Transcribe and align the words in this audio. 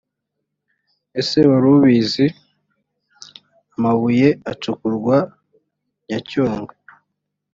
ese 1.19 1.37
wari 1.49 1.67
ubizi?amabuye 1.75 4.27
acukurwa 4.51 5.15
nyacyonga 6.07 6.73